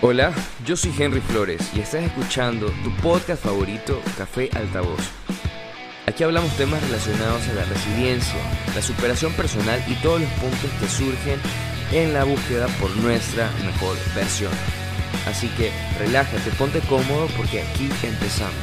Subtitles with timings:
[0.00, 0.32] Hola,
[0.64, 5.00] yo soy Henry Flores y estás escuchando tu podcast favorito, Café Altavoz.
[6.06, 8.38] Aquí hablamos temas relacionados a la resiliencia,
[8.76, 11.40] la superación personal y todos los puntos que surgen
[11.90, 14.52] en la búsqueda por nuestra mejor versión.
[15.26, 18.54] Así que relájate, ponte cómodo porque aquí empezamos.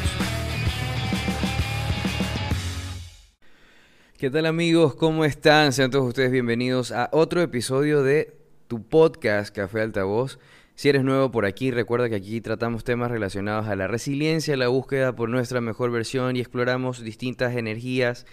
[4.18, 4.96] ¿Qué tal amigos?
[4.96, 5.74] ¿Cómo están?
[5.74, 8.38] Sean todos ustedes bienvenidos a otro episodio de
[8.70, 10.40] tu podcast Café Altavoz.
[10.76, 14.68] Si eres nuevo por aquí, recuerda que aquí tratamos temas relacionados a la resiliencia, la
[14.68, 18.26] búsqueda por nuestra mejor versión y exploramos distintas energías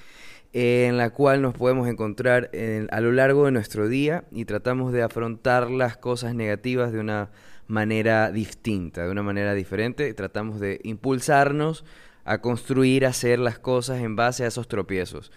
[0.53, 2.51] en la cual nos podemos encontrar
[2.91, 7.31] a lo largo de nuestro día y tratamos de afrontar las cosas negativas de una
[7.69, 10.13] manera distinta, de una manera diferente.
[10.13, 11.85] Tratamos de impulsarnos
[12.25, 15.31] a construir, a hacer las cosas en base a esos tropiezos.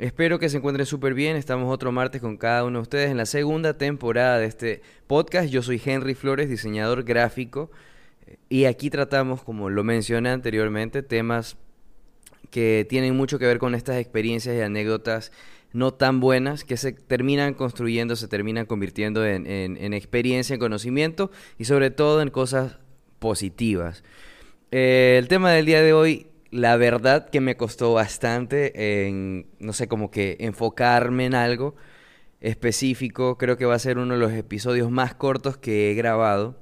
[0.00, 1.36] Espero que se encuentren súper bien.
[1.36, 5.50] Estamos otro martes con cada uno de ustedes en la segunda temporada de este podcast.
[5.50, 7.70] Yo soy Henry Flores, diseñador gráfico.
[8.48, 11.58] Y aquí tratamos, como lo mencioné anteriormente, temas
[12.50, 15.32] que tienen mucho que ver con estas experiencias y anécdotas
[15.74, 21.30] no tan buenas que se terminan construyendo, se terminan convirtiendo en, en, experiencia, en conocimiento
[21.58, 22.78] y sobre todo en cosas
[23.18, 24.02] positivas.
[24.70, 29.72] Eh, el tema del día de hoy la verdad que me costó bastante en, no
[29.72, 31.76] sé, como que enfocarme en algo
[32.40, 33.38] específico.
[33.38, 36.56] Creo que va a ser uno de los episodios más cortos que he grabado.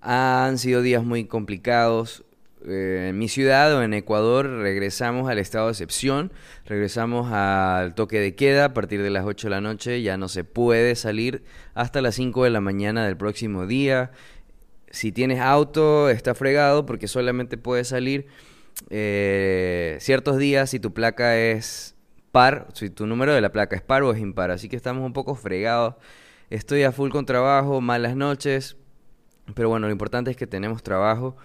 [0.00, 2.24] Han sido días muy complicados.
[2.66, 6.32] Eh, en mi ciudad o en Ecuador regresamos al estado de excepción,
[6.64, 10.26] regresamos al toque de queda a partir de las 8 de la noche, ya no
[10.26, 14.10] se puede salir hasta las 5 de la mañana del próximo día
[14.90, 18.26] si tienes auto, está fregado porque solamente puedes salir
[18.90, 21.94] eh, ciertos días si tu placa es
[22.32, 24.50] par, si tu número de la placa es par o es impar.
[24.50, 25.94] Así que estamos un poco fregados.
[26.50, 28.76] Estoy a full con trabajo, malas noches.
[29.54, 31.36] Pero bueno, lo importante es que tenemos trabajo.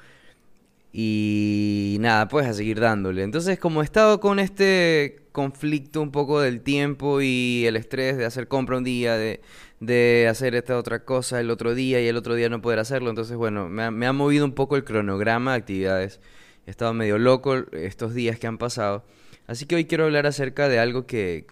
[0.93, 3.23] Y nada, pues a seguir dándole.
[3.23, 8.25] Entonces, como he estado con este conflicto un poco del tiempo y el estrés de
[8.25, 9.41] hacer compra un día, de,
[9.81, 13.09] de hacer esta otra cosa el otro día y el otro día no poder hacerlo,
[13.09, 16.21] entonces bueno, me ha, me ha movido un poco el cronograma de actividades.
[16.67, 19.03] He estado medio loco estos días que han pasado.
[19.47, 21.47] Así que hoy quiero hablar acerca de algo que,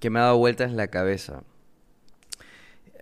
[0.00, 1.42] que me ha dado vueltas en la cabeza.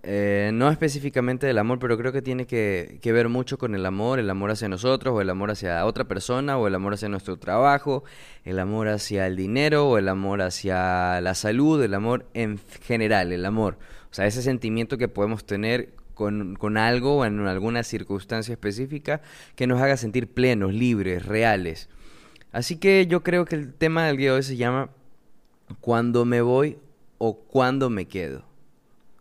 [0.03, 4.19] Eh, no específicamente del amor, pero creo que tiene que, ver mucho con el amor,
[4.19, 7.37] el amor hacia nosotros, o el amor hacia otra persona, o el amor hacia nuestro
[7.37, 8.03] trabajo,
[8.45, 13.31] el amor hacia el dinero, o el amor hacia la salud, el amor en general,
[13.31, 13.77] el amor.
[14.17, 19.21] Sea, ese sentimiento que podemos tener con, con algo o en alguna circunstancia específica
[19.55, 21.87] que nos haga sentir plenos, libres, reales.
[22.51, 24.89] Así que yo creo que el tema del día de hoy se llama
[25.81, 26.79] ¿Cuándo me voy
[27.19, 28.39] o cuándo me quedo?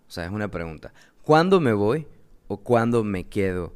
[0.08, 0.94] O sea, es una pregunta.
[1.20, 2.06] ¿Cuándo me voy
[2.48, 3.74] o cuándo me quedo?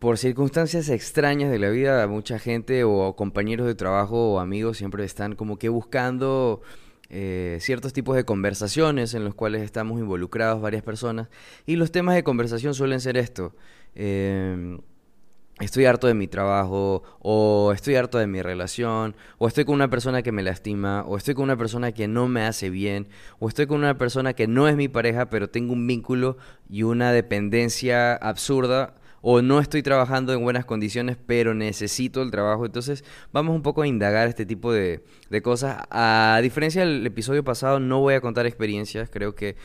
[0.00, 5.04] Por circunstancias extrañas de la vida, mucha gente o compañeros de trabajo o amigos siempre
[5.04, 6.60] están como que buscando
[7.10, 11.28] eh, ciertos tipos de conversaciones en los cuales estamos involucrados varias personas.
[11.66, 13.54] Y los temas de conversación suelen ser esto.
[13.94, 14.78] Eh,
[15.60, 19.88] estoy harto de mi trabajo, o estoy harto de mi relación, o estoy con una
[19.88, 23.48] persona que me lastima, o estoy con una persona que no me hace bien, o
[23.48, 26.36] estoy con una persona que no es mi pareja, pero tengo un vínculo
[26.68, 28.94] y una dependencia absurda,
[29.26, 32.66] o no estoy trabajando en buenas condiciones, pero necesito el trabajo.
[32.66, 35.02] Entonces vamos un poco a indagar este tipo de,
[35.42, 35.78] cosas.
[35.90, 39.56] A diferencia del episodio pasado, no voy a contar experiencias, creo que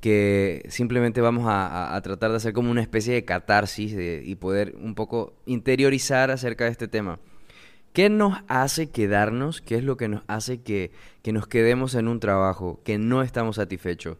[0.00, 4.96] que simplemente vamos a, tratar de hacer como una especie de catarsis y poder un
[4.96, 7.20] poco interiorizar acerca de este tema.
[7.92, 9.60] ¿Qué nos hace quedarnos?
[9.60, 10.90] ¿Qué es lo que nos hace que,
[11.22, 14.16] que nos quedemos en un trabajo, que no estamos satisfechos?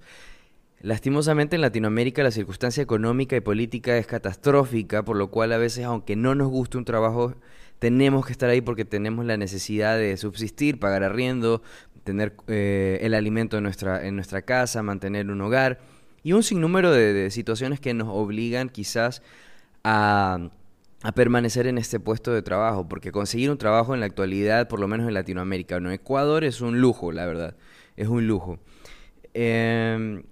[0.83, 5.85] Lastimosamente en Latinoamérica la circunstancia económica y política es catastrófica, por lo cual a veces,
[5.85, 7.37] aunque no nos guste un trabajo,
[7.79, 11.63] tenemos que estar ahí porque tenemos la necesidad de subsistir, pagar arriendo,
[12.03, 15.79] tener eh, el alimento en nuestra, en nuestra casa, mantener un hogar
[16.25, 19.23] y un sinnúmero de, situaciones que nos obligan quizás
[19.85, 20.51] a,
[21.03, 24.81] a, permanecer en este puesto de trabajo, porque conseguir un trabajo en la actualidad, por
[24.81, 27.57] lo menos en Latinoamérica, en Ecuador es un lujo, la verdad,
[27.97, 28.59] es un lujo.
[29.35, 30.23] Em,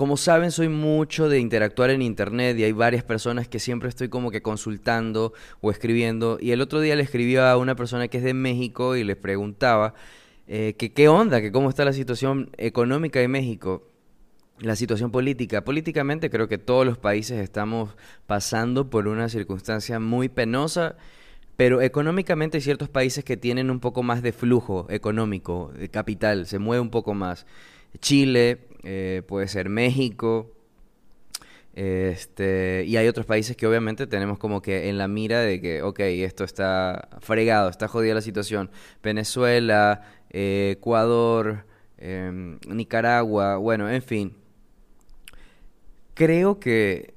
[0.00, 4.08] como saben, soy mucho de interactuar en internet y hay varias personas que siempre estoy
[4.08, 6.38] como que consultando o escribiendo.
[6.40, 9.18] Y el otro día le escribí a una persona que es de México y les
[9.18, 9.92] preguntaba
[10.48, 13.90] eh, que qué onda, que cómo está la situación económica de México,
[14.60, 15.64] la situación política.
[15.64, 17.94] Políticamente creo que todos los países estamos
[18.26, 20.96] pasando por una circunstancia muy penosa,
[21.58, 26.46] pero económicamente hay ciertos países que tienen un poco más de flujo económico, de capital,
[26.46, 27.44] se mueve un poco más.
[27.98, 30.50] Chile, eh, puede ser México,
[31.74, 35.82] Este, y hay otros países que obviamente tenemos como que en la mira de que,
[35.82, 38.70] ok, esto está fregado, está jodida la situación.
[39.02, 41.64] Venezuela, eh, Ecuador,
[41.98, 44.36] em, Nicaragua, bueno, en fin.
[46.14, 47.14] Creo que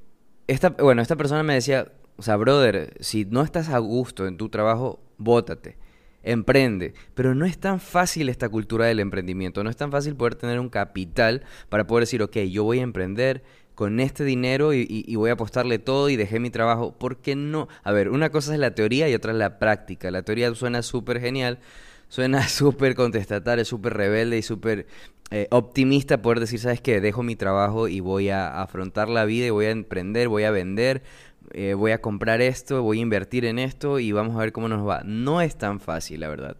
[0.47, 4.37] esta, bueno, esta persona me decía, o sea, brother, si no estás a gusto en
[4.37, 5.77] tu trabajo, bótate
[6.23, 6.93] emprende.
[7.13, 10.59] Pero no es tan fácil esta cultura del emprendimiento, no es tan fácil poder tener
[10.59, 13.43] un capital para poder decir, ok, yo voy a emprender
[13.75, 16.93] con este dinero y, voy a apostarle todo y dejé mi trabajo.
[16.93, 17.67] ¿Por qué no?
[17.83, 20.11] A ver, una cosa es la teoría y otra es la práctica.
[20.11, 21.59] La teoría suena súper genial,
[22.07, 24.87] suena súper contestataria, súper rebelde y súper
[25.31, 27.01] eh, optimista poder decir, ¿sabes qué?
[27.01, 30.51] Dejo mi trabajo y voy a afrontar la vida y voy a emprender, voy a
[30.51, 31.01] vender,
[31.51, 34.67] eh, voy a comprar esto, voy a invertir en esto y vamos a ver cómo
[34.67, 35.01] nos va.
[35.05, 36.57] No es tan fácil, la verdad.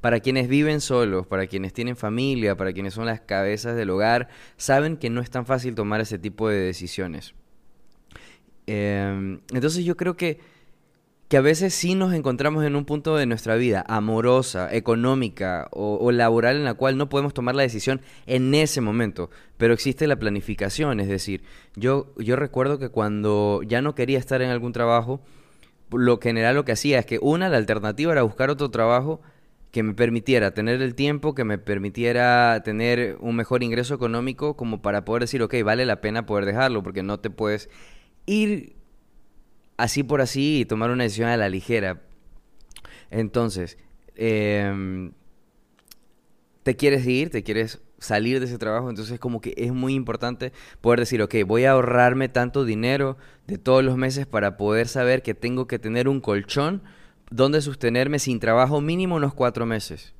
[0.00, 4.28] Para quienes viven solos, para quienes tienen familia, para quienes son las cabezas del hogar,
[4.56, 7.34] saben que no es tan fácil tomar ese tipo de decisiones.
[8.66, 10.38] Em, entonces yo creo que
[11.30, 16.10] que a veces sí nos encontramos en un punto de nuestra vida amorosa, económica o,
[16.10, 20.18] laboral en la cual no podemos tomar la decisión en ese momento, pero existe la
[20.18, 21.44] planificación, es decir,
[21.76, 25.20] yo, yo recuerdo que cuando ya no quería estar en algún trabajo,
[25.92, 29.20] lo general lo que hacía es que una, la alternativa era buscar otro trabajo
[29.70, 34.82] que me permitiera tener el tiempo, que me permitiera tener un mejor ingreso económico como
[34.82, 37.70] para poder decir, ok, vale la pena poder dejarlo, porque no te puedes
[38.26, 38.79] ir
[39.82, 42.02] así por así y tomar una decisión a la ligera.
[43.10, 43.78] Entonces,
[44.16, 45.12] em,
[46.62, 50.52] te quieres ir, te quieres salir de ese trabajo, entonces como que es muy importante
[50.80, 53.16] poder decir, ok, voy a ahorrarme tanto dinero
[53.46, 56.82] de todos los meses para poder saber que tengo que tener un colchón
[57.30, 60.14] donde sostenerme sin trabajo mínimo unos cuatro meses.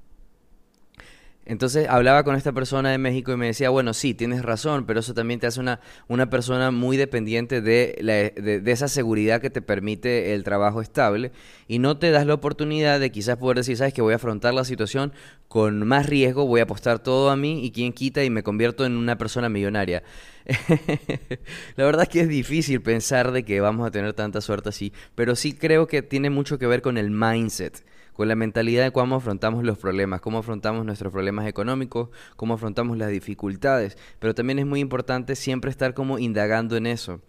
[1.51, 5.01] Entonces hablaba con esta persona de México y me decía, bueno, sí, tienes razón, pero
[5.01, 9.51] eso también te hace una, una persona muy dependiente de, la, de, esa seguridad que
[9.51, 11.33] te permite el trabajo estable
[11.67, 14.55] y no te das la oportunidad de quizás poder decir, sabes que voy a afrontar
[14.55, 15.13] la situación
[15.49, 18.87] con más riesgo, voy a apostar todo a mí y quien quita y me convierto
[18.87, 20.05] en una persona millonaria.
[21.75, 24.93] la verdad es que es difícil pensar de que vamos a tener tanta suerte así,
[25.17, 27.83] pero sí creo que tiene mucho que ver con el mindset
[28.13, 32.99] con la mentalidad de cómo afrontamos los problemas, cómo afrontamos nuestros problemas económicos, cómo afrontamos
[32.99, 37.21] las dificultades, pero también es muy importante siempre estar como indagando en eso.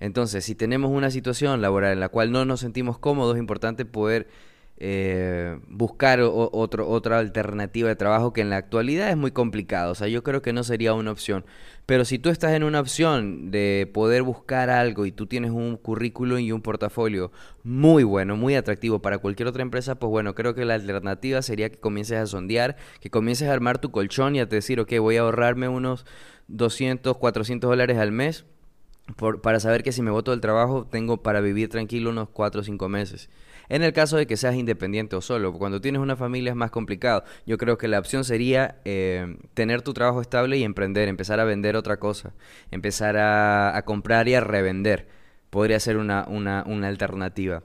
[0.00, 3.84] Entonces, si tenemos una situación laboral en la cual no nos sentimos cómodos, es importante
[3.84, 4.28] poder
[4.80, 9.90] eh, buscar otro, otra alternativa de trabajo que en la actualidad es muy complicado.
[9.92, 11.44] O sea, yo creo que no sería una opción.
[11.88, 15.78] Pero si tú estás en una opción de poder buscar algo y tú tienes un
[15.78, 17.32] currículum y un portafolio
[17.62, 21.70] muy bueno, muy atractivo para cualquier otra empresa, pues bueno, creo que la alternativa sería
[21.70, 25.16] que comiences a sondear, que comiences a armar tu colchón y a decir, ok, voy
[25.16, 26.04] a ahorrarme unos
[26.48, 28.44] 200, 400 dólares al mes
[29.42, 32.64] para saber que si me voto del trabajo tengo para vivir tranquilo unos 4 o
[32.64, 33.30] 5 meses.
[33.68, 36.70] En el caso de que seas independiente o solo, cuando tienes una familia es más
[36.70, 37.24] complicado.
[37.46, 41.44] Yo creo que la opción sería eh, tener tu trabajo estable y emprender, empezar a
[41.44, 42.32] vender otra cosa,
[42.70, 45.08] empezar a, comprar y a revender.
[45.50, 47.62] Podría ser una, una, una alternativa.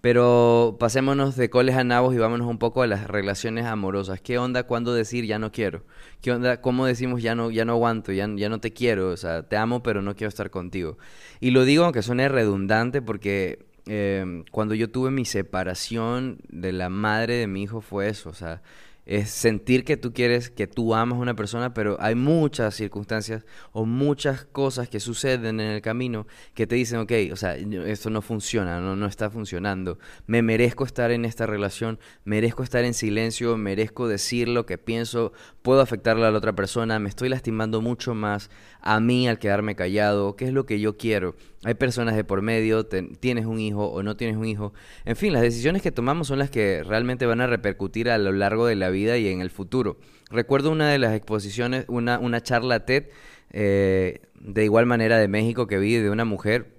[0.00, 4.20] Pero pasémonos de coles a nabos y vámonos un poco a las relaciones amorosas.
[4.22, 5.82] ¿Qué onda cuando decir ya no quiero?
[6.22, 9.10] ¿Qué onda cómo decimos ya no, ya no aguanto, ya, ya no te quiero?
[9.10, 10.96] O sea, te amo pero no quiero estar contigo.
[11.38, 16.88] Y lo digo aunque suene redundante porque eh, cuando yo tuve mi separación de la
[16.88, 18.62] madre de mi hijo fue eso, o sea,
[19.10, 23.44] es sentir que tú quieres, que tú amas a una persona, pero hay muchas circunstancias
[23.72, 28.10] o muchas cosas que suceden en el camino que te dicen, ok, o sea, esto
[28.10, 32.94] no funciona, no, no está funcionando, me merezco estar en esta relación, merezco estar en
[32.94, 35.32] silencio, merezco decir lo que pienso,
[35.62, 38.48] puedo afectarle a la otra persona, me estoy lastimando mucho más
[38.80, 41.34] a mí al quedarme callado, qué es lo que yo quiero.
[41.62, 44.72] Hay personas de por medio, tienes un hijo o no tienes un hijo.
[45.04, 48.32] En fin, las decisiones que tomamos son las que realmente van a repercutir a lo
[48.32, 49.98] largo de la vida y en el futuro.
[50.30, 53.08] Recuerdo una de las exposiciones, una, una charla TED,
[53.52, 56.78] eh, de igual manera de México, que vi de una mujer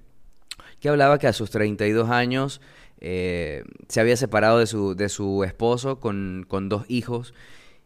[0.80, 2.60] que hablaba que a sus 32 años
[3.00, 7.36] eh, se había separado de su, de su esposo con, con dos hijos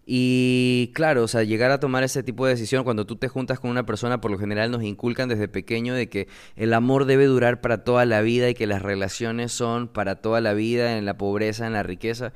[0.07, 3.59] y claro, o sea, llegar a tomar ese tipo de decisión cuando tú te juntas
[3.59, 7.25] con una persona, por lo general nos inculcan desde pequeño de que el amor debe
[7.25, 11.05] durar para toda la vida y que las relaciones son para toda la vida, en
[11.05, 12.33] la pobreza, en la riqueza.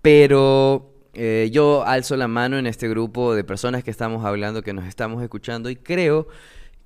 [0.00, 4.72] Pero eh, yo alzo la mano en este grupo de personas que estamos hablando, que
[4.72, 6.28] nos estamos escuchando y creo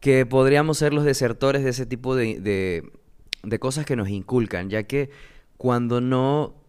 [0.01, 2.91] que podríamos ser los desertores de ese tipo de, de,
[3.45, 5.11] de cosas que nos inculcan, ya que
[5.57, 6.66] cuando no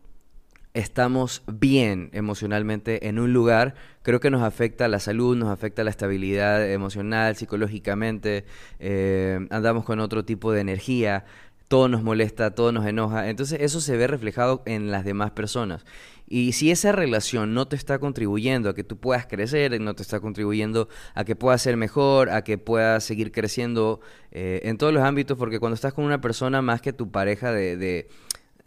[0.78, 5.90] estamos bien emocionalmente en un lugar, creo que nos afecta la salud, nos afecta la
[5.90, 8.46] estabilidad emocional, psicológicamente,
[8.80, 11.26] eh, andamos con otro tipo de energía,
[11.68, 15.84] todo nos molesta, todo nos enoja, entonces eso se ve reflejado en las demás personas.
[16.30, 20.04] Y si esa relación no te está contribuyendo a que tú puedas crecer, no te
[20.04, 24.94] está contribuyendo a que puedas ser mejor, a que puedas seguir creciendo eh, en todos
[24.94, 28.10] los ámbitos, porque cuando estás con una persona más que tu pareja de de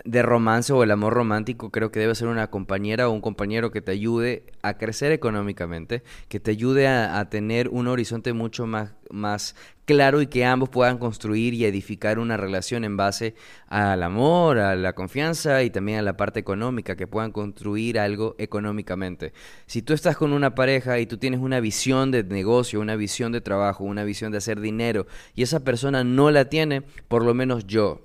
[0.04, 3.80] romance o el amor romántico creo que debe ser una compañera o un compañero que
[3.80, 9.54] te ayude a crecer económicamente, que te ayude a, tener un horizonte mucho más, más
[9.84, 13.34] claro y que ambos puedan construir y edificar una relación en base
[13.68, 18.34] al amor, a la confianza y también a la parte económica, que puedan construir algo
[18.38, 19.32] económicamente.
[19.66, 23.32] Si tú estás con una pareja y tú tienes una visión de negocio, una visión
[23.32, 27.34] de trabajo, una visión de hacer dinero y esa persona no la tiene, por lo
[27.34, 28.00] menos yo,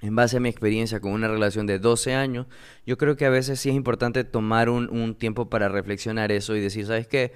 [0.00, 2.46] en base a mi experiencia con una relación de 12 años,
[2.86, 6.60] yo creo que a veces sí es importante tomar un, tiempo para reflexionar eso y
[6.60, 7.32] decir, ¿sabes qué?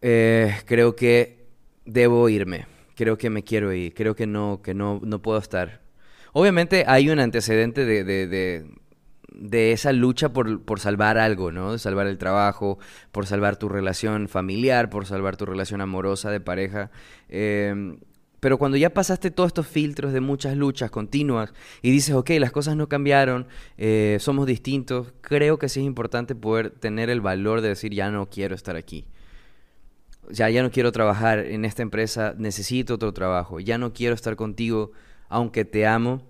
[0.00, 1.46] Eh, creo que
[1.84, 2.66] debo irme,
[2.96, 5.82] creo que me quiero ir, creo que no, que no, no puedo estar.
[6.32, 8.66] Obviamente hay un antecedente de, de,
[9.34, 11.72] de, esa lucha por, por, salvar algo, ¿no?
[11.72, 12.78] De salvar el trabajo,
[13.10, 16.90] por salvar tu relación familiar, por salvar tu relación amorosa de pareja.
[17.28, 17.98] Eh,
[18.42, 22.50] pero cuando ya pasaste todos estos filtros de muchas luchas continuas y dices, ok, las
[22.50, 23.46] cosas no cambiaron,
[23.78, 28.10] eh, somos distintos, creo que sí es importante poder tener el valor de decir, ya
[28.10, 29.06] no quiero estar aquí.
[30.28, 33.60] Ya, ya no quiero trabajar en esta empresa, necesito otro trabajo.
[33.60, 34.90] Ya no quiero estar contigo,
[35.28, 36.26] aunque te amo,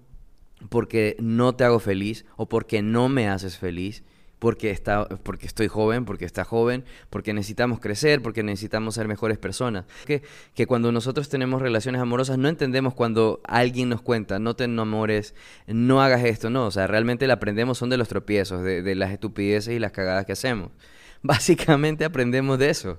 [0.69, 4.04] porque no te hago feliz o porque no me haces feliz
[4.42, 9.38] porque, está, porque estoy joven, porque está joven, porque necesitamos crecer, porque necesitamos ser mejores
[9.38, 9.84] personas.
[10.04, 10.22] Que,
[10.56, 15.37] que cuando nosotros tenemos relaciones amorosas no entendemos cuando alguien nos cuenta, no te enamores,
[15.68, 18.96] no hagas esto, no, o sea, realmente lo aprendemos son de los tropiezos, de, de
[18.96, 20.72] las estupideces y las cagadas que hacemos.
[21.22, 22.99] Básicamente aprendemos de eso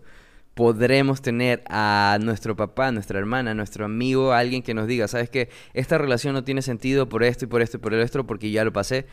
[0.54, 5.50] podremos tener a nuestro papá, nuestra hermana, nuestro amigo, alguien que nos diga, sabes que
[5.74, 8.64] esta relación no tiene sentido por esto y por esto y por esto, porque ya
[8.64, 9.08] lo pasé,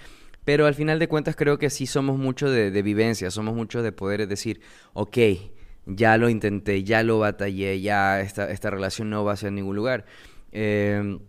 [0.44, 3.92] pero al final de cuentas creo que sí somos mucho de, vivencia, somos mucho de
[3.92, 4.61] poder decir,
[4.94, 5.18] ok,
[5.87, 10.04] ya lo intenté, ya lo batallé, ya esta, esta relación no va hacia ningún lugar.
[10.52, 11.20] Em,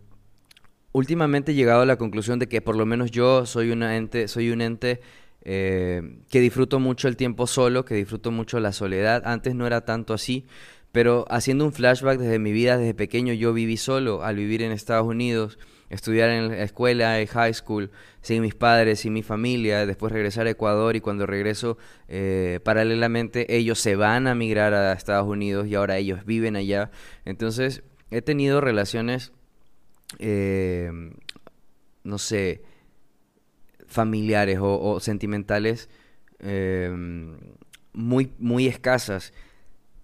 [0.92, 4.28] últimamente he llegado a la conclusión de que por lo menos yo soy, una ente,
[4.28, 5.02] soy un ente
[5.44, 9.24] eh, que disfruto mucho el tiempo solo, que disfruto mucho la soledad.
[9.26, 10.46] Antes no era tanto así,
[10.92, 14.72] pero haciendo un flashback desde mi vida, desde pequeño, yo viví solo al vivir en
[14.72, 15.58] Estados Unidos
[15.92, 20.48] estudiar en la escuela, en high school, sin mis padres, sin mi familia, después regresar
[20.48, 25.68] a Ecuador y cuando regreso, eh, paralelamente ellos se van a migrar a Estados Unidos
[25.68, 26.92] y ahora ellos viven allá.
[27.26, 29.34] Entonces, he tenido relaciones,
[30.20, 30.92] eh,
[32.04, 32.64] no sé,
[33.86, 35.90] familiares o, sentimentales
[36.40, 36.90] eh,
[37.92, 39.34] muy, muy escasas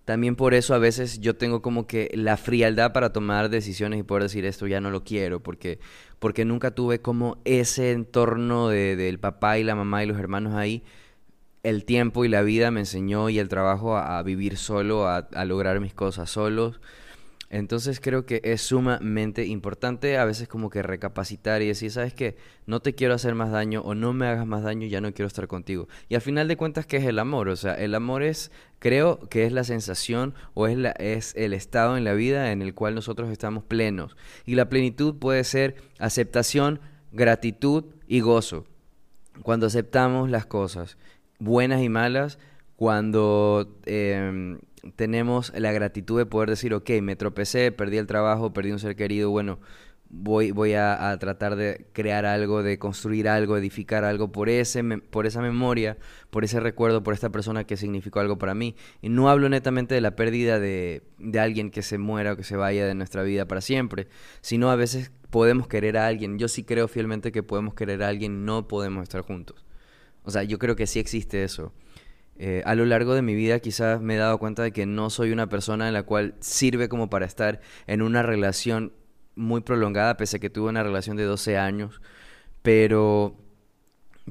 [0.07, 4.03] también por eso a veces yo tengo como que la frialdad para tomar decisiones y
[4.03, 5.79] poder decir esto ya no lo quiero, porque,
[6.19, 10.53] porque nunca tuve como ese entorno de, del papá y la mamá y los hermanos
[10.53, 10.81] ahí.
[11.61, 15.81] El tiempo y la vida me enseñó y el trabajo a, vivir solo, a lograr
[15.81, 16.79] mis cosas solos.
[17.49, 22.35] Entonces creo que es sumamente importante a veces como que recapacitar y decir, sabes qué,
[22.65, 25.27] no te quiero hacer más daño o no me hagas más daño, ya no quiero
[25.27, 25.87] estar contigo.
[26.09, 27.47] Y al final de cuentas, ¿qué es el amor?
[27.47, 31.53] O sea, el amor es, creo que es la sensación o es, la, es el
[31.53, 34.17] estado en la vida en el cual nosotros estamos plenos.
[34.45, 36.81] Y la plenitud puede ser aceptación,
[37.13, 38.65] gratitud y gozo.
[39.41, 40.97] Cuando aceptamos las cosas,
[41.39, 42.39] buenas y malas,
[42.75, 44.59] cuando em,
[44.95, 48.95] tenemos la gratitud de poder decir, ok, me tropecé, perdí el trabajo, perdí un ser
[48.95, 49.59] querido, bueno,
[50.09, 55.25] voy, voy a, tratar de crear algo, de construir algo, edificar algo por, ese, por
[55.25, 55.97] esa memoria,
[56.29, 58.75] por ese recuerdo, por esta persona que significó algo para mí.
[59.01, 62.43] Y no hablo netamente de la pérdida de, de alguien que se muera o que
[62.43, 64.07] se vaya de nuestra vida para siempre,
[64.41, 66.39] sino a veces podemos querer a alguien.
[66.39, 69.65] Yo sí creo fielmente que podemos querer a alguien, no podemos estar juntos.
[70.23, 71.73] O sea, yo creo que sí existe eso.
[72.39, 75.09] Eh, a lo largo de mi vida quizás me he dado cuenta de que no
[75.09, 78.93] soy una persona en la cual sirve como para estar en una relación
[79.35, 82.01] muy prolongada, pese a que tuve una relación de 12 años,
[82.61, 83.35] pero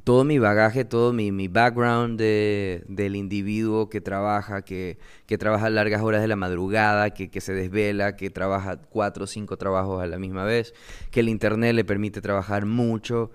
[0.05, 6.03] todo mi bagaje, todo mi, background de, del individuo que trabaja, que, que, trabaja largas
[6.03, 10.07] horas de la madrugada, que, que, se desvela, que trabaja cuatro o cinco trabajos a
[10.07, 10.75] la misma vez,
[11.11, 13.31] que el Internet le permite trabajar mucho.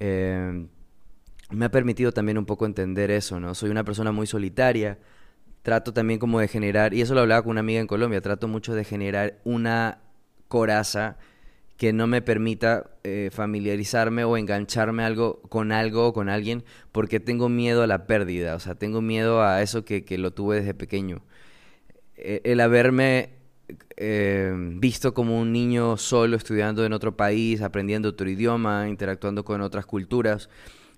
[0.00, 0.66] Eh,
[1.50, 3.54] me ha permitido también un poco entender eso, ¿no?
[3.54, 4.98] Soy una persona muy solitaria,
[5.62, 8.48] trato también como de generar, y eso lo hablaba con una amiga en Colombia, trato
[8.48, 9.98] mucho de generar una
[10.48, 11.18] coraza
[11.76, 17.20] que no me permita eh, familiarizarme o engancharme algo con algo o con alguien porque
[17.20, 20.56] tengo miedo a la pérdida, o sea, tengo miedo a eso que, que lo tuve
[20.56, 21.22] desde pequeño.
[22.16, 23.30] E, el haberme
[23.96, 29.60] eh, visto como un niño solo estudiando en otro país, aprendiendo otro idioma, interactuando con
[29.62, 30.50] otras culturas,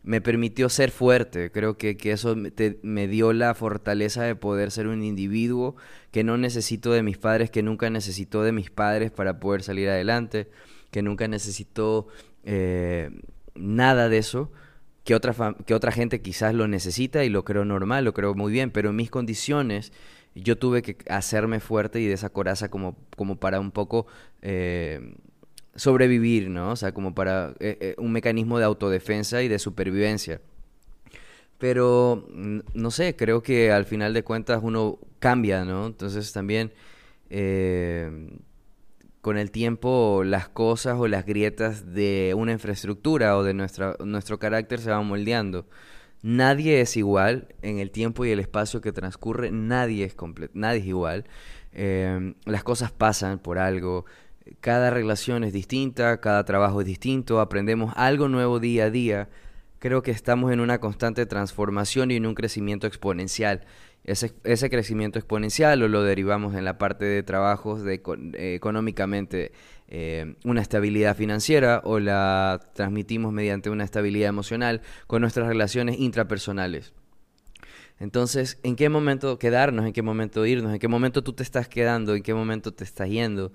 [0.03, 1.51] me permitió ser fuerte.
[1.51, 2.37] Creo que, eso
[2.83, 5.77] me dio la fortaleza de poder ser un individuo
[6.11, 9.89] que no necesito de mis padres, que nunca necesitó de mis padres para poder salir
[9.89, 10.49] adelante,
[10.91, 12.09] que nunca necesitó
[12.45, 13.11] eh,
[13.55, 14.51] nada de eso.
[15.05, 18.53] Que otra, que otra gente quizás lo necesita y lo creo normal, lo creo muy
[18.53, 19.93] bien, pero en mis condiciones
[20.37, 24.07] yo tuve que hacerme fuerte y de esa coraza como, como para un poco
[24.43, 25.17] eh,
[25.75, 26.73] sobrevivir, ¿no?
[26.73, 30.41] O sea, como para eh, eh, un mecanismo de autodefensa y de supervivencia.
[31.59, 32.29] Pero,
[32.75, 35.87] no sé, creo que al final de cuentas uno cambia, ¿no?
[35.87, 36.73] Entonces también
[39.23, 44.81] con el tiempo las cosas o las grietas de una infraestructura o de nuestro carácter
[44.81, 45.67] se van moldeando.
[46.23, 50.17] Nadie es igual en el tiempo y el espacio que transcurre, nadie es,
[50.53, 51.25] nadie es igual.
[52.45, 54.05] Las cosas pasan por algo,
[54.61, 59.29] cada relación es distinta, cada trabajo es distinto, aprendemos algo nuevo día a día.
[59.79, 63.65] Creo que estamos en una constante transformación y en un crecimiento exponencial.
[64.05, 68.03] Ese, crecimiento exponencial o lo derivamos en la parte de trabajos de,
[68.35, 69.53] económicamente
[69.87, 76.95] eh, una estabilidad financiera o la transmitimos mediante una estabilidad emocional con nuestras relaciones intrapersonales.
[78.01, 79.87] Entonces, ¿en qué momento quedarnos?
[79.87, 80.73] ¿En qué momento irnos?
[80.73, 82.17] ¿En qué momento tú te estás quedando?
[82.17, 83.53] ¿En qué momento te estás yendo?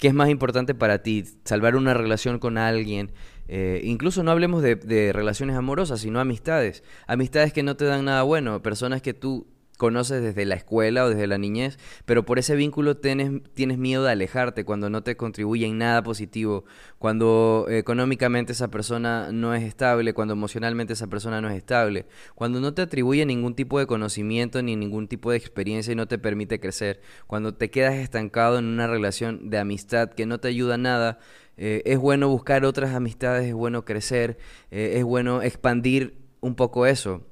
[0.00, 1.24] ¿Qué es más importante para ti?
[1.44, 3.12] ¿Salvar una relación con alguien?
[3.48, 6.82] Eh, incluso no hablemos de, de relaciones amorosas, sino amistades.
[7.06, 9.46] Amistades que no te dan nada bueno, personas que tú
[9.80, 14.04] conoces desde la escuela o desde la niñez, pero por ese vínculo tienes, tienes miedo
[14.04, 16.66] de alejarte cuando no te contribuye en nada positivo,
[16.98, 22.60] cuando económicamente esa persona no es estable, cuando emocionalmente esa persona no es estable, cuando
[22.60, 26.18] no te atribuye ningún tipo de conocimiento ni ningún tipo de experiencia y no te
[26.18, 30.74] permite crecer, cuando te quedas estancado en una relación de amistad que no te ayuda
[30.74, 31.20] a nada,
[31.56, 34.36] eh, es bueno buscar otras amistades, es bueno crecer,
[34.70, 37.22] eh, es bueno expandir un poco eso.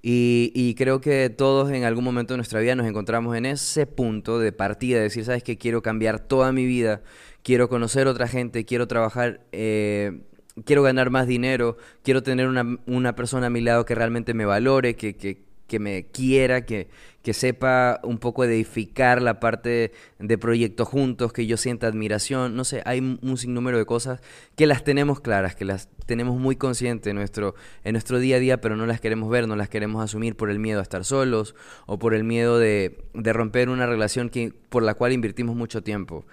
[0.00, 4.38] Y, creo que todos en algún momento de nuestra vida nos encontramos en ese punto
[4.38, 7.02] de partida, de decir, sabes que quiero cambiar toda mi vida,
[7.42, 10.20] quiero conocer otra gente, quiero trabajar, eh,
[10.64, 14.44] quiero ganar más dinero, quiero tener una, una persona a mi lado que realmente me
[14.44, 16.88] valore, que, que, que me quiera, que,
[17.22, 22.64] que sepa un poco edificar la parte de proyectos juntos, que yo sienta admiración, no
[22.64, 24.20] sé, hay un sinnúmero de cosas
[24.56, 27.54] que las tenemos claras, que las tenemos muy conscientes en nuestro,
[27.84, 30.50] en nuestro día a día, pero no las queremos ver, no las queremos asumir por
[30.50, 31.54] el miedo a estar solos
[31.86, 35.82] o por el miedo de, de romper una relación que, por la cual invertimos mucho
[35.82, 36.26] tiempo,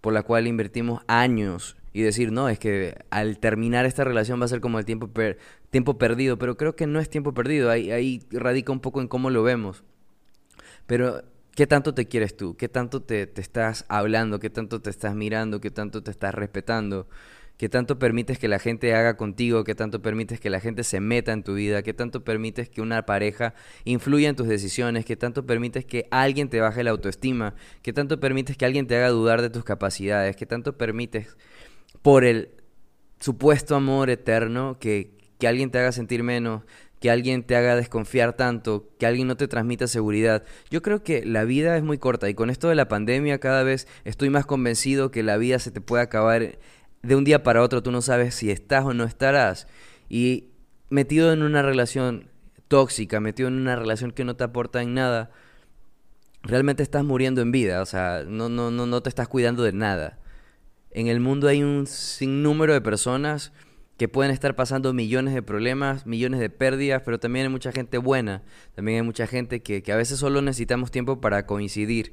[0.00, 4.46] por la cual invertimos años y decir, no, es que al terminar esta relación va
[4.46, 5.10] a ser como el tiempo,
[5.70, 9.08] tiempo perdido, pero creo que no es tiempo perdido, ahí, ahí radica un poco en
[9.08, 9.84] cómo lo vemos.
[10.86, 11.22] Pero,
[11.54, 12.56] ¿qué tanto te quieres tú?
[12.56, 14.38] ¿Qué tanto te, te estás hablando?
[14.38, 15.60] ¿Qué tanto te estás mirando?
[15.60, 17.08] ¿Qué tanto te estás respetando?
[17.62, 19.62] ¿Qué tanto permites que la gente haga contigo?
[19.62, 21.82] ¿Qué tanto permites que la gente se meta en tu vida?
[21.82, 25.04] ¿Qué tanto permites que una pareja influya en tus decisiones?
[25.04, 27.54] ¿Qué tanto permites que alguien te baje la autoestima?
[27.82, 30.34] ¿Qué tanto permites que alguien te haga dudar de tus capacidades?
[30.34, 31.36] ¿Qué tanto permites
[32.02, 32.50] por el
[33.20, 36.62] supuesto amor eterno que, que alguien te haga sentir menos,
[37.00, 40.44] que alguien te haga desconfiar tanto, que alguien no te transmita seguridad.
[40.70, 43.64] Yo creo que la vida es muy corta y con esto de la pandemia cada
[43.64, 46.58] vez estoy más convencido que la vida se te puede acabar
[47.02, 49.66] de un día para otro, tú no sabes si estás o no estarás.
[50.08, 50.50] Y
[50.90, 52.28] metido en una relación
[52.68, 55.30] tóxica, metido en una relación que no te aporta en nada,
[56.42, 59.72] realmente estás muriendo en vida, o sea, no, no, no, no te estás cuidando de
[59.72, 60.18] nada.
[60.94, 63.52] En el mundo hay un sinnúmero de personas
[63.96, 67.98] que pueden estar pasando millones de problemas, millones de pérdidas, pero también hay mucha gente
[67.98, 68.42] buena,
[68.74, 72.12] también hay mucha gente que, que a veces solo necesitamos tiempo para coincidir,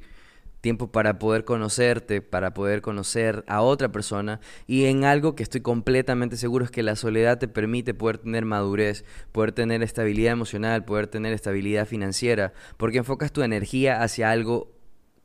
[0.60, 5.62] tiempo para poder conocerte, para poder conocer a otra persona y en algo que estoy
[5.62, 10.84] completamente seguro es que la soledad te permite poder tener madurez, poder tener estabilidad emocional,
[10.84, 14.72] poder tener estabilidad financiera, porque enfocas tu energía hacia algo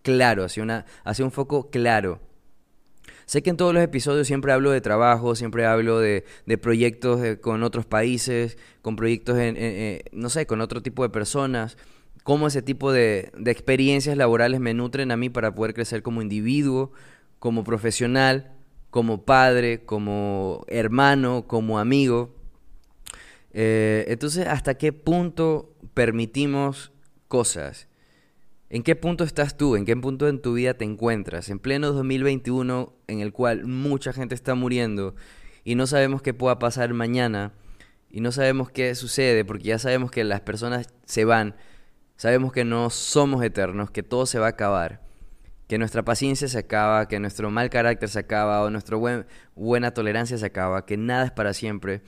[0.01, 2.21] claro, hacia, una, hacia un foco claro.
[3.25, 6.23] Sé que en todos los episodios siempre hablo de trabajo, siempre hablo de,
[6.61, 11.77] proyectos con otros países, con proyectos, en, eh, no sé, con otro tipo de personas,
[12.23, 16.21] cómo ese tipo de, de experiencias laborales me nutren a mí para poder crecer como
[16.21, 16.91] individuo,
[17.39, 18.55] como profesional,
[18.95, 22.33] como padre, como hermano, como amigo.
[23.51, 26.93] Eh, entonces, ¿hasta qué punto permitimos
[27.27, 27.87] cosas?
[28.75, 29.77] ¿En qué punto estás tú?
[29.77, 31.47] ¿En qué punto en tu vida te encuentras?
[31.47, 35.15] En pleno 2021 en el cual mucha gente está muriendo
[35.63, 37.53] y no sabemos qué pueda pasar mañana
[38.09, 41.55] y no sabemos qué sucede porque ya sabemos que las personas se van,
[42.17, 45.01] sabemos que no somos eternos, que todo se va a acabar,
[45.69, 48.97] que nuestra paciencia se acaba, que nuestro mal carácter se acaba o nuestra
[49.55, 52.01] buena tolerancia se acaba, que nada es para siempre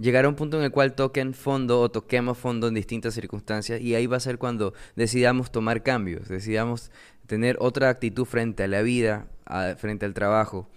[0.00, 3.80] llegar a un punto en el cual toquen fondo o toquemos fondo en distintas circunstancias
[3.80, 6.90] y ahí va a ser cuando decidamos tomar cambios, decidamos
[7.26, 9.28] tener otra actitud frente a la vida,
[9.76, 10.68] frente al trabajo.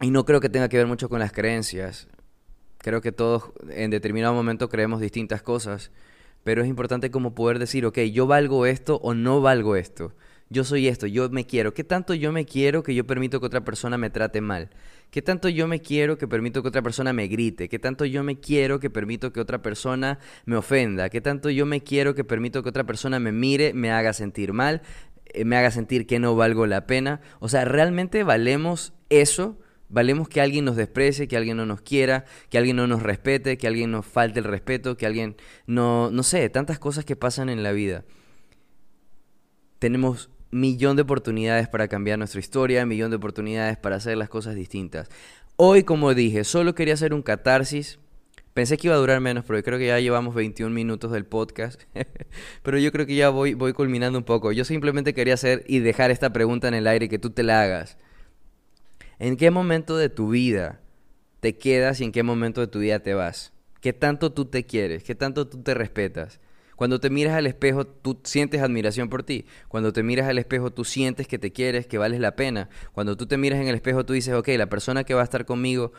[0.00, 2.08] Y no creo que tenga que ver mucho con las creencias.
[2.78, 5.90] Creo que todos en determinado momento creemos distintas cosas,
[6.44, 10.12] pero es importante como poder decir, ok, yo valgo esto o no valgo esto.
[10.48, 11.74] Yo soy esto, yo me quiero.
[11.74, 14.70] ¿Qué tanto yo me quiero que yo permito que otra persona me trate mal?
[15.10, 17.68] ¿Qué tanto yo me quiero que permito que otra persona me grite?
[17.68, 21.08] ¿Qué tanto yo me quiero que permito que otra persona me ofenda?
[21.08, 24.52] ¿Qué tanto yo me quiero que permito que otra persona me mire, me haga sentir
[24.52, 24.82] mal,
[25.26, 27.20] eh, me haga sentir que no valgo la pena?
[27.40, 29.58] O sea, ¿realmente valemos eso?
[29.88, 33.58] Valemos que alguien nos desprecie, que alguien no nos quiera, que alguien no nos respete,
[33.58, 37.48] que alguien nos falte el respeto, que alguien no, no sé, tantas cosas que pasan
[37.48, 38.04] en la vida.
[39.78, 44.54] Tenemos millón de oportunidades para cambiar nuestra historia, millón de oportunidades para hacer las cosas
[44.54, 45.08] distintas.
[45.56, 47.98] Hoy, como dije, solo quería hacer un catarsis.
[48.54, 51.82] Pensé que iba a durar menos, pero creo que ya llevamos 21 minutos del podcast.
[52.62, 54.52] pero yo creo que ya voy, voy culminando un poco.
[54.52, 57.62] Yo simplemente quería hacer y dejar esta pregunta en el aire que tú te la
[57.62, 57.98] hagas.
[59.18, 60.80] ¿En qué momento de tu vida
[61.40, 63.52] te quedas y en qué momento de tu vida te vas?
[63.80, 65.04] ¿Qué tanto tú te quieres?
[65.04, 66.40] ¿Qué tanto tú te respetas?
[66.76, 69.46] Cuando te miras al espejo, tú sientes admiración por ti.
[69.68, 72.68] Cuando te miras al espejo, tú sientes que te quieres, que vales la pena.
[72.92, 75.24] Cuando tú te miras en el espejo, tú dices, ok, la persona que va a
[75.24, 75.92] estar conmigo,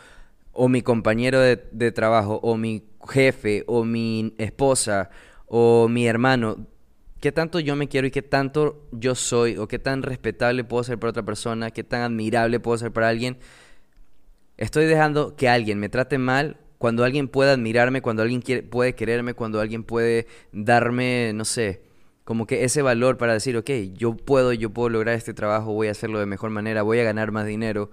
[0.54, 5.10] o mi compañero de, de trabajo, o mi jefe, o mi esposa,
[5.48, 6.68] o mi hermano,
[7.20, 10.84] qué tanto yo me quiero y qué tanto yo soy, o qué tan respetable puedo
[10.84, 13.38] ser para otra persona, qué tan admirable puedo ser para alguien.
[14.58, 18.96] Estoy dejando que alguien me trate mal cuando alguien puede admirarme, cuando alguien quiere, puede
[18.96, 21.82] quererme, cuando alguien puede darme, no sé,
[22.24, 25.88] como que ese valor para decir, ok, yo puedo, yo puedo lograr este trabajo, voy
[25.88, 27.90] a hacerlo de mejor manera, voy a ganar más dinero,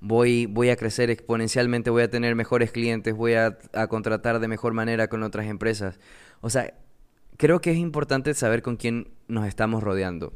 [0.00, 4.74] voy, voy a crecer exponencialmente, voy a tener mejores clientes, voy a, contratar de mejor
[4.74, 5.98] manera con otras empresas.
[6.40, 6.74] O sea,
[7.36, 10.32] creo que es importante saber con quién nos estamos rodeando.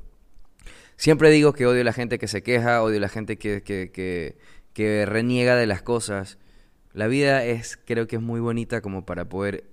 [0.96, 4.36] Siempre digo que odio la gente que se queja, odio la gente que, que, que,
[4.72, 6.38] que reniega de las cosas.
[6.94, 9.64] La vida es, creo que es muy bonita como para poder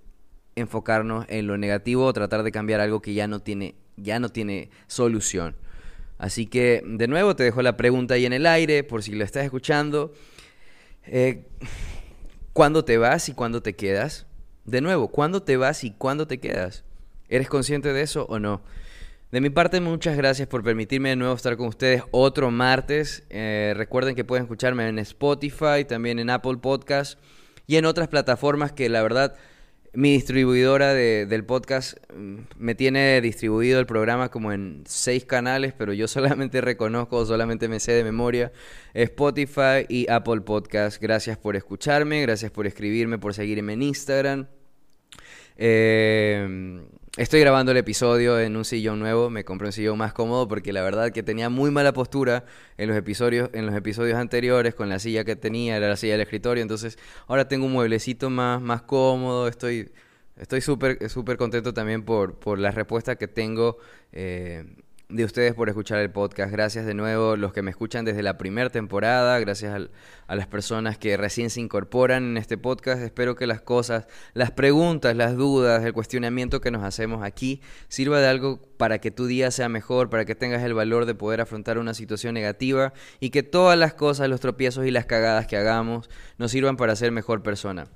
[0.56, 4.30] enfocarnos en lo negativo o tratar de cambiar algo que ya no tiene, ya no
[4.30, 5.56] tiene solución.
[6.18, 9.24] Así que, de nuevo, te dejo la pregunta ahí en el aire, por si lo
[9.24, 10.14] estás escuchando.
[11.06, 11.46] Eh,
[12.54, 14.26] ¿Cuándo te vas y cuándo te quedas?
[14.66, 16.84] De nuevo, ¿cuándo te vas y cuándo te quedas?
[17.30, 18.62] ¿Eres consciente de eso o no?
[19.32, 23.24] De mi parte, muchas gracias por permitirme de nuevo estar con ustedes otro martes.
[23.30, 27.20] Eh, recuerden que pueden escucharme en Spotify, también en Apple Podcast
[27.68, 29.36] y en otras plataformas que la verdad
[29.94, 35.94] mi distribuidora del podcast mm, me tiene distribuido el programa como en seis canales, pero
[35.94, 38.52] yo solamente reconozco, solamente me sé de memoria
[38.96, 41.00] Spotify y Apple Podcast.
[41.00, 44.48] Gracias por escucharme, gracias por escribirme, por seguirme en Instagram.
[45.56, 46.82] Eh,
[47.18, 50.72] Estoy grabando el episodio en un sillón nuevo, me compré un sillón más cómodo porque
[50.72, 52.46] la verdad que tenía muy mala postura
[52.78, 56.14] en los episodios, en los episodios anteriores con la silla que tenía, era la silla
[56.14, 59.92] del escritorio, entonces ahora tengo un mueblecito más, más cómodo, estoy
[60.38, 63.80] estoy súper súper contento también por, por la respuesta que tengo
[64.12, 64.66] eh,
[65.10, 66.52] de ustedes por escuchar el podcast.
[66.52, 69.40] Gracias de nuevo los que me escuchan desde la primera temporada.
[69.40, 69.90] Gracias
[70.28, 73.02] a las personas que recién se incorporan en este podcast.
[73.02, 78.20] Espero que las cosas, las preguntas, las dudas, el cuestionamiento que nos hacemos aquí sirva
[78.20, 81.42] de algo para que tu día sea mejor, para que tengas el valor de poder
[81.42, 85.58] afrontar una situación negativa y que todas las cosas, los tropiezos y las cagadas que
[85.58, 87.88] hagamos nos sirvan para ser mejor persona.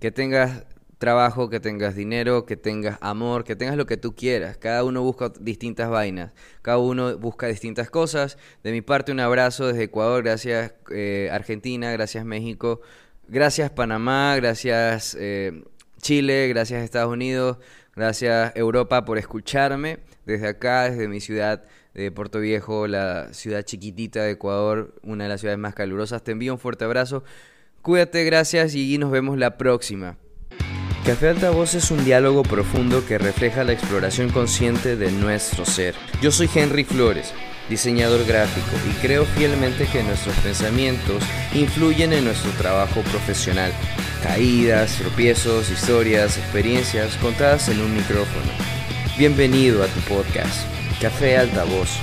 [0.00, 0.64] Que tengas
[0.98, 4.56] trabajo, que tengas dinero, que tengas amor, que tengas lo que tú quieras.
[4.56, 6.32] Cada uno busca distintas vainas,
[6.62, 8.38] cada uno busca distintas cosas.
[8.62, 12.80] De mi parte, un abrazo desde Ecuador, gracias eh, Argentina, gracias México,
[13.28, 15.64] gracias Panamá, gracias eh,
[16.00, 17.58] Chile, gracias Estados Unidos,
[17.94, 24.22] gracias Europa por escucharme desde acá, desde mi ciudad de Puerto Viejo, la ciudad chiquitita
[24.22, 26.22] de Ecuador, una de las ciudades más calurosas.
[26.22, 27.24] Te envío un fuerte abrazo.
[27.80, 30.18] Cuídate, gracias y nos vemos la próxima.
[31.06, 35.94] Café Altavoz es un diálogo profundo que refleja la exploración consciente de nuestro ser.
[36.20, 37.32] Yo soy Henry Flores,
[37.68, 41.22] diseñador gráfico, y creo fielmente que nuestros pensamientos
[41.54, 43.70] influyen en nuestro trabajo profesional.
[44.24, 48.50] Caídas, tropiezos, historias, experiencias contadas en un micrófono.
[49.16, 50.66] Bienvenido a tu podcast.
[51.00, 52.00] Café Altavoz.